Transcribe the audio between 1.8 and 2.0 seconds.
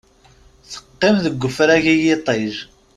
i